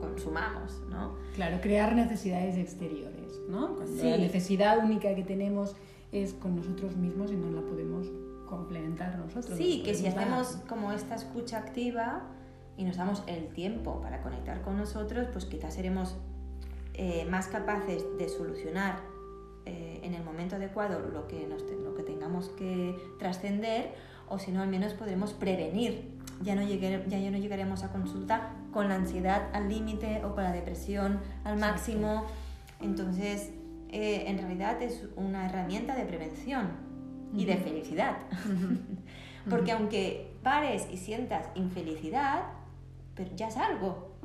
[0.00, 1.14] consumamos, ¿no?
[1.34, 3.74] Claro, crear necesidades exteriores, ¿no?
[3.74, 5.74] Cuando la necesidad única que tenemos
[6.12, 8.06] es con nosotros mismos y no la podemos
[8.48, 9.56] complementar nosotros.
[9.58, 12.22] Sí, que si hacemos como esta escucha activa
[12.76, 16.16] y nos damos el tiempo para conectar con nosotros, pues quizás seremos
[16.94, 19.00] eh, más capaces de solucionar
[19.66, 23.92] eh, en el momento adecuado lo que, lo que tengamos que trascender
[24.28, 26.16] o si no al menos podremos prevenir.
[26.42, 30.52] Ya no, ya, no llegaremos a consulta con la ansiedad al límite o con la
[30.52, 32.24] depresión al máximo.
[32.80, 33.50] Entonces,
[33.90, 36.68] eh, en realidad es una herramienta de prevención
[37.34, 38.18] y de felicidad.
[39.50, 42.44] Porque aunque pares y sientas infelicidad,
[43.14, 44.16] pero ya es algo.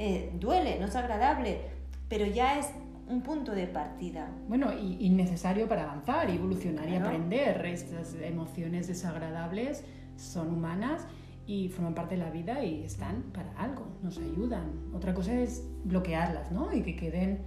[0.00, 1.60] Eh, duele, no es agradable,
[2.08, 2.68] pero ya es
[3.08, 4.30] un punto de partida.
[4.48, 7.64] Bueno, y, necesario para avanzar, evolucionar y aprender.
[7.66, 9.84] Estas emociones desagradables
[10.16, 11.06] son humanas
[11.46, 14.70] y forman parte de la vida y están para algo, nos ayudan.
[14.94, 16.72] Otra cosa es bloquearlas, ¿no?
[16.72, 17.40] Y que queden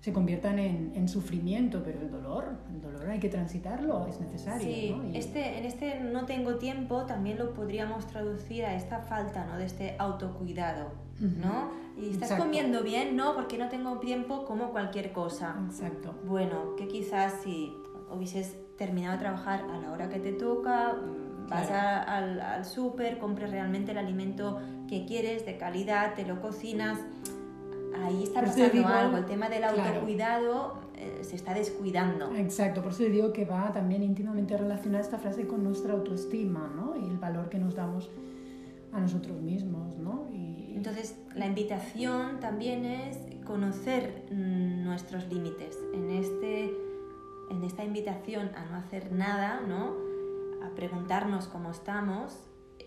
[0.00, 4.62] se conviertan en, sufrimiento, pero el dolor, el dolor hay que transitarlo, es necesario.
[4.62, 9.56] Sí, este, en este no tengo tiempo también lo podríamos traducir a esta falta ¿no?
[9.56, 11.70] de este autocuidado, ¿no?
[11.96, 15.56] Y estás comiendo bien, no, porque no tengo tiempo como cualquier cosa.
[15.66, 16.14] Exacto.
[16.24, 17.72] Bueno, que quizás si
[18.14, 23.18] hubieses terminado de trabajar a la hora que te toca, mm, vas al, al súper,
[23.18, 27.00] compres realmente el alimento que quieres, de calidad, te lo cocinas
[28.04, 29.16] ahí está pasando algo.
[29.16, 32.34] El tema del autocuidado eh, se está descuidando.
[32.34, 36.96] Exacto, por eso digo que va también íntimamente relacionada esta frase con nuestra autoestima ¿no?
[36.96, 38.10] y el valor que nos damos
[38.92, 39.96] a nosotros mismos.
[39.96, 40.28] ¿no?
[40.32, 40.72] Y...
[40.74, 45.78] Entonces, la invitación también es conocer mm, nuestros límites.
[45.94, 46.74] En, este,
[47.50, 49.94] en esta invitación a no hacer nada, ¿no?
[50.64, 52.36] a preguntarnos cómo estamos,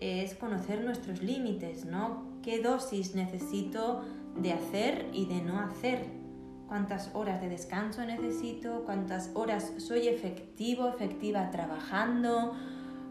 [0.00, 2.24] es conocer nuestros límites, ¿no?
[2.42, 4.02] ¿Qué dosis necesito
[4.36, 6.06] de hacer y de no hacer.
[6.68, 12.56] Cuántas horas de descanso necesito, cuántas horas soy efectivo, efectiva trabajando,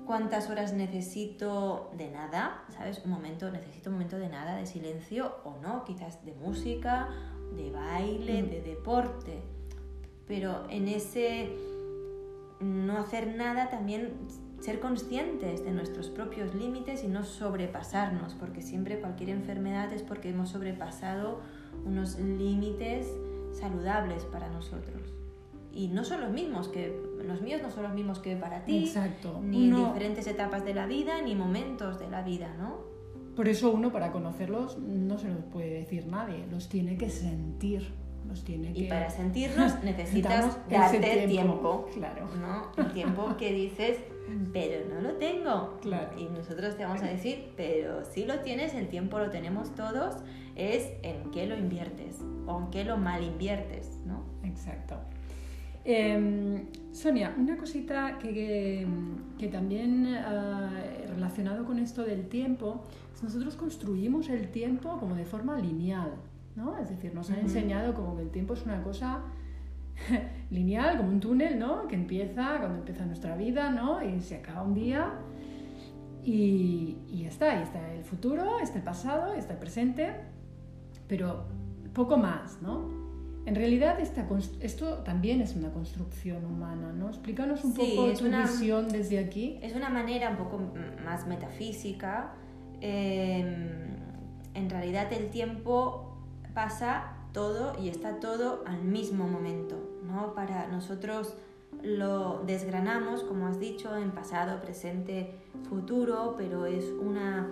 [0.06, 3.02] cuántas horas necesito de nada, ¿sabes?
[3.06, 7.10] Un momento, necesito un momento de nada, de silencio o no, quizás de música,
[7.56, 8.50] de baile, mm.
[8.50, 9.44] de deporte.
[10.28, 11.56] Pero en ese
[12.60, 14.14] no hacer nada también
[14.62, 20.30] ser conscientes de nuestros propios límites y no sobrepasarnos, porque siempre cualquier enfermedad es porque
[20.30, 21.40] hemos sobrepasado
[21.86, 23.08] unos límites
[23.54, 25.02] saludables para nosotros.
[25.74, 26.96] Y no son los mismos que
[27.26, 29.40] los míos no son los mismos que para ti, Exacto.
[29.44, 32.80] ni en Uno- diferentes etapas de la vida, ni momentos de la vida, ¿no?
[33.36, 37.88] Por eso uno para conocerlos no se los puede decir nadie, los tiene que sentir,
[38.28, 38.82] los tiene que...
[38.82, 41.88] Y para sentirnos necesitas darte tiempo.
[41.94, 42.28] Claro.
[42.40, 42.84] ¿no?
[42.84, 43.98] El tiempo que dices,
[44.54, 45.78] pero no lo tengo.
[45.82, 46.18] Claro.
[46.18, 50.16] Y nosotros te vamos a decir, pero si lo tienes, el tiempo lo tenemos todos,
[50.56, 54.24] es en qué lo inviertes o en qué lo mal inviertes, ¿no?
[54.44, 54.96] Exacto.
[55.84, 58.88] Eh, Sonia, una cosita que, que,
[59.40, 60.70] que también ah,
[61.10, 66.12] relacionado con esto del tiempo, es nosotros construimos el tiempo como de forma lineal,
[66.56, 66.78] ¿no?
[66.78, 69.22] Es decir, nos han enseñado como que el tiempo es una cosa
[70.50, 71.88] lineal, como un túnel, ¿no?
[71.88, 74.04] Que empieza cuando empieza nuestra vida, ¿no?
[74.04, 75.14] Y se acaba un día
[76.24, 80.14] y, y ya está, ahí está el futuro, está el pasado, está el presente,
[81.08, 81.46] pero
[81.94, 82.90] poco más, ¿no?
[83.46, 84.28] En realidad esta
[84.62, 87.10] esto también es una construcción humana, ¿no?
[87.10, 89.58] Explícanos un Sí, poco tu una- visión desde aquí.
[89.64, 90.60] Es una manera un poco
[91.04, 92.34] más metafísica.
[92.82, 93.88] eh,
[94.54, 96.18] en realidad el tiempo
[96.54, 100.34] pasa todo y está todo al mismo momento, ¿no?
[100.34, 101.36] Para nosotros
[101.84, 105.36] lo desgranamos, como has dicho, en pasado, presente,
[105.70, 107.50] futuro, pero es una,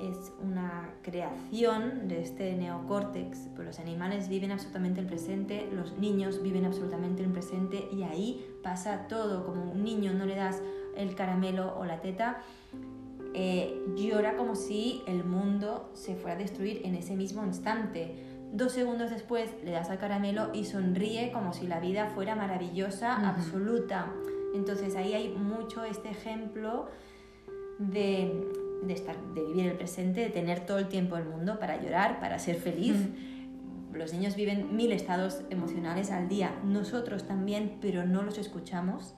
[0.00, 3.48] es una creación de este neocórtex.
[3.54, 8.46] Pues los animales viven absolutamente el presente, los niños viven absolutamente el presente y ahí
[8.62, 9.44] pasa todo.
[9.44, 10.62] Como un niño no le das
[10.96, 12.38] el caramelo o la teta,
[13.34, 18.25] eh, llora como si el mundo se fuera a destruir en ese mismo instante.
[18.52, 23.28] Dos segundos después le das al caramelo y sonríe como si la vida fuera maravillosa,
[23.28, 24.12] absoluta.
[24.54, 26.88] Entonces ahí hay mucho este ejemplo
[27.78, 28.46] de,
[28.82, 32.20] de, estar, de vivir el presente, de tener todo el tiempo del mundo para llorar,
[32.20, 32.96] para ser feliz.
[33.92, 39.14] Los niños viven mil estados emocionales al día, nosotros también, pero no los escuchamos.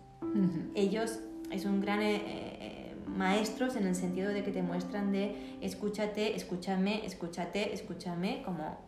[0.74, 5.56] Ellos es un gran eh, eh, maestros en el sentido de que te muestran de
[5.60, 8.87] escúchate, escúchame, escúchate, escúchame, como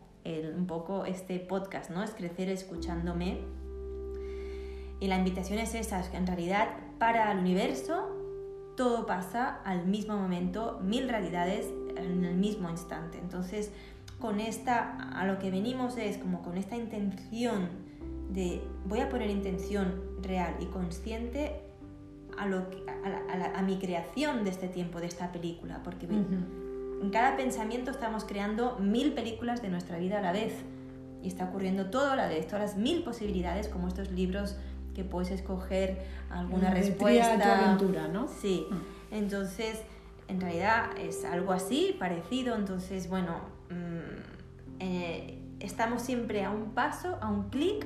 [0.55, 2.03] un poco este podcast, ¿no?
[2.03, 3.39] Es crecer escuchándome.
[4.99, 8.07] Y la invitación es esa, es que en realidad para el universo
[8.77, 13.17] todo pasa al mismo momento, mil realidades en el mismo instante.
[13.17, 13.71] Entonces,
[14.19, 17.69] con esta, a lo que venimos es como con esta intención
[18.29, 21.59] de, voy a poner intención real y consciente
[22.37, 22.67] a, lo
[23.03, 26.05] a, la- mi creación de este tiempo, de esta película, porque.
[27.01, 30.53] En cada pensamiento estamos creando mil películas de nuestra vida a la vez
[31.23, 34.55] y está ocurriendo todo a la vez, todas las mil posibilidades como estos libros
[34.95, 37.37] que puedes escoger alguna De respuesta.
[37.37, 38.27] Tu aventura, ¿no?
[38.27, 38.65] Sí,
[39.11, 39.81] entonces
[40.27, 43.37] en realidad es algo así, parecido, entonces bueno,
[43.69, 47.85] mm, eh, estamos siempre a un paso, a un clic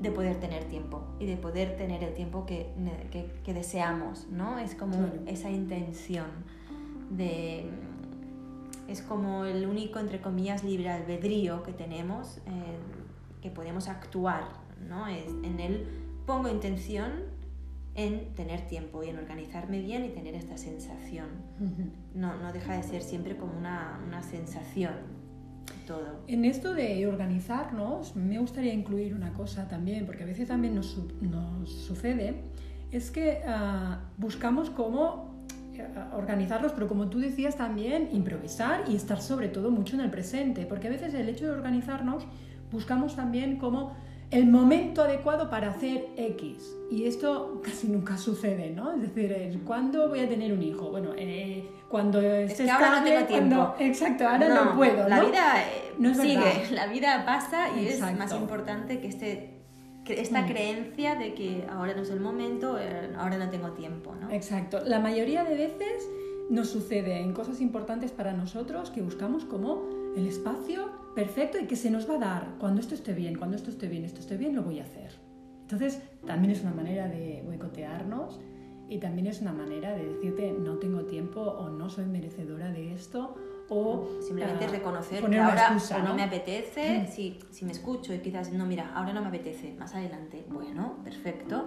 [0.00, 2.68] de poder tener tiempo y de poder tener el tiempo que,
[3.10, 4.58] que- que deseamos, ¿no?
[4.58, 5.12] Es como Claro.
[5.26, 6.26] esa intención
[7.10, 7.70] de...
[8.88, 12.78] Es como el único, entre comillas, libre albedrío que tenemos, eh,
[13.42, 14.44] que podemos actuar,
[14.88, 15.06] ¿no?
[15.06, 15.86] Es, en él
[16.26, 17.24] pongo intención
[17.94, 21.28] en tener tiempo y en organizarme bien y tener esta sensación.
[22.14, 25.16] No, no deja de ser siempre como una, una sensación
[25.86, 26.20] todo.
[26.26, 30.98] En esto de organizarnos, me gustaría incluir una cosa también, porque a veces también nos,
[31.20, 32.42] nos sucede,
[32.90, 35.25] es que ah, buscamos cómo
[36.14, 40.66] organizarlos, pero como tú decías también, improvisar y estar sobre todo mucho en el presente,
[40.66, 42.24] porque a veces el hecho de organizarnos
[42.72, 43.94] buscamos también como
[44.30, 46.74] el momento adecuado para hacer X.
[46.90, 48.92] Y esto casi nunca sucede, ¿no?
[48.92, 50.90] Es decir, ¿cuándo voy a tener un hijo?
[50.90, 53.54] Bueno, eh, cuando esté que ahora no tengo tiempo.
[53.56, 55.08] cuando- exacto, ahora no, puedo.
[55.08, 56.70] La vida eh, No es sigue, verdad.
[56.72, 59.55] la vida pasa y es más importante que, que
[60.14, 60.46] esta Mm.
[60.48, 64.30] creencia de que ahora no es el momento, eh, ahora no tengo tiempo, ¿no?
[64.30, 64.80] Exacto.
[64.84, 66.08] La mayoría de veces
[66.50, 71.76] nos sucede en cosas importantes para nosotros que buscamos como el espacio perfecto y que
[71.76, 72.54] se nos va a dar.
[72.58, 75.10] Cuando esto esté bien, cuando esto esté bien, esto esté bien, lo voy a hacer.
[75.62, 78.40] Entonces, también es una manera de boicotearnos
[78.88, 82.94] y también es una manera de decirte no tengo tiempo o no soy merecedora de
[82.94, 83.34] esto
[83.68, 86.14] o Simplemente ah, reconocer que ahora excusa, no, ¿no?
[86.14, 89.94] me apetece, si, si me escucho y quizás no, mira, ahora no me apetece, más
[89.94, 91.66] adelante, bueno, perfecto.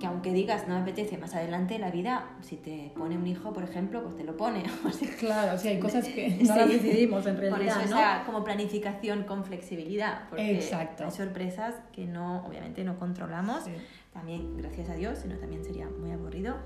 [0.00, 3.52] Que aunque digas no me apetece más adelante, la vida, si te pone un hijo,
[3.52, 4.64] por ejemplo, pues te lo pone.
[4.84, 6.72] O sea, Claro, hay cosas que no las Sí.
[6.78, 7.96] decidimos en Por realidad, eso ¿no?
[8.00, 11.04] esa como planificación con flexibilidad, porque Exacto.
[11.04, 13.62] hay sorpresas que no, obviamente no controlamos.
[13.64, 13.70] Sí.
[14.12, 16.56] También, gracias a Dios, sino también sería muy aburrido.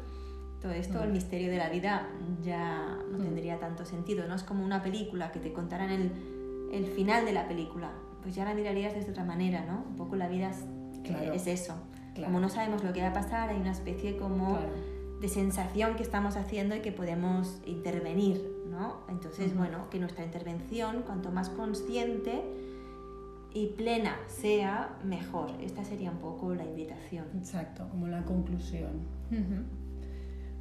[0.61, 2.09] Todo esto, el misterio de la vida
[2.43, 3.23] ya no Mm.
[3.23, 4.35] tendría tanto sentido, ¿no?
[4.35, 6.11] Es como una película que te contaran el,
[6.73, 7.91] el final de la película.
[8.23, 9.85] Pues ya la mirarías de otra manera, ¿no?
[9.89, 10.65] Un poco la vida es,
[11.05, 11.33] Claro.
[11.33, 11.75] es eso.
[12.25, 14.59] Como no sabemos lo que va a pasar, hay una especie como
[15.21, 18.97] de sensación que estamos haciendo y que podemos intervenir, ¿no?
[19.09, 22.43] Entonces, bueno, que nuestra intervención, cuanto más consciente
[23.55, 25.53] y plena sea, mejor.
[25.61, 27.27] Esta sería un poco la invitación.
[27.37, 28.91] Exacto, como la conclusión.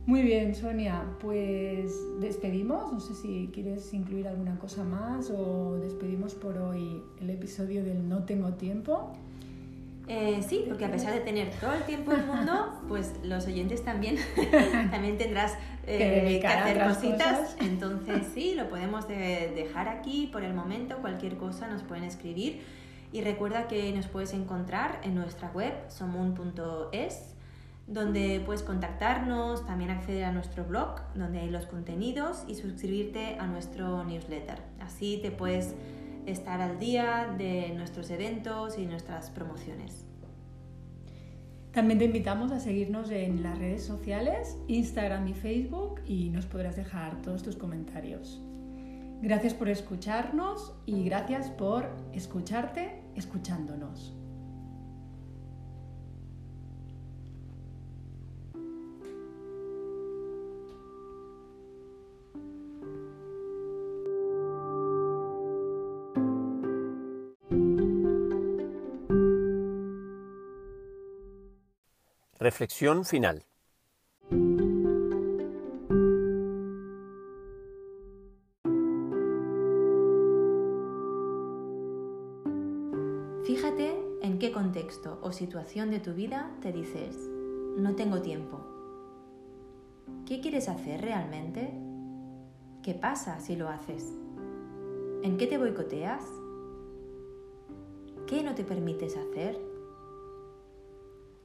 [0.08, 2.94] Muy bien, Sonia, pues despedimos.
[2.94, 8.08] No sé si quieres incluir alguna cosa más o despedimos por hoy el episodio del
[8.08, 9.12] No tengo tiempo.
[10.08, 13.84] Eh, sí, porque a pesar de tener todo el tiempo del mundo, pues los oyentes
[13.84, 14.16] también,
[14.92, 15.56] también tendrás
[15.86, 17.58] eh, que, hacer cositas.
[17.60, 21.00] Entonces sí, lo podemos dejar aquí por el momento.
[21.02, 22.62] Cualquier cosa nos pueden escribir.
[23.12, 27.37] Y recuerda que nos puedes encontrar en nuestra web somun.es
[27.88, 33.48] donde puedes contactarnos, también acceder a nuestro blog, donde hay los contenidos y suscribirte a
[33.48, 34.60] nuestro newsletter.
[34.82, 35.74] Así te puedes
[36.26, 40.06] estar al día de nuestros eventos y nuestras promociones.
[41.72, 46.76] También te invitamos a seguirnos en las redes sociales, Instagram y Facebook, y nos podrás
[46.76, 48.42] dejar todos tus comentarios.
[49.22, 54.17] Gracias por escucharnos y gracias por escucharte escuchándonos.
[72.50, 73.44] Reflexión final.
[83.44, 87.18] Fíjate en qué contexto o situación de tu vida te dices,
[87.76, 88.66] no tengo tiempo.
[90.26, 91.70] ¿Qué quieres hacer realmente?
[92.82, 94.06] ¿Qué pasa si lo haces?
[95.22, 96.24] ¿En qué te boicoteas?
[98.26, 99.67] ¿Qué no te permites hacer?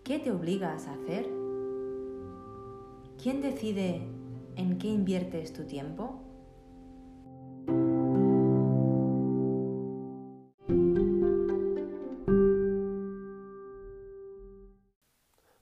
[0.04, 1.30] ¿Qué te obligas a hacer?
[3.22, 4.02] ¿Quién decide
[4.56, 6.20] en qué inviertes tu tiempo?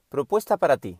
[0.09, 0.97] Propuesta para ti.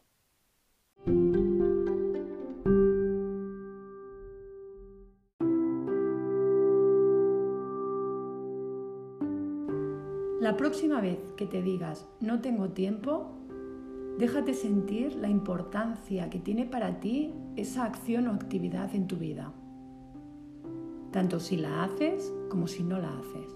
[10.72, 13.26] Próxima vez que te digas no tengo tiempo,
[14.18, 19.52] déjate sentir la importancia que tiene para ti esa acción o actividad en tu vida,
[21.12, 23.54] tanto si la haces como si no la haces.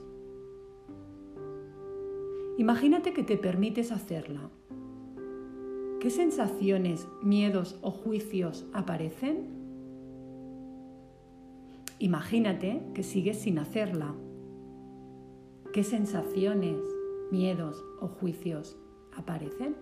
[2.57, 4.49] Imagínate que te permites hacerla.
[6.01, 9.47] ¿Qué sensaciones, miedos o juicios aparecen?
[11.97, 14.13] Imagínate que sigues sin hacerla.
[15.71, 16.94] ¿Qué sensaciones,
[17.35, 18.77] miedos o juicios
[19.11, 19.75] aparecen?